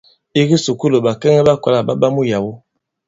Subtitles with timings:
[0.39, 2.51] I kisùkulù, ɓàkɛŋɛ ɓa kɔ̀la ɓa ɓa muyàwo.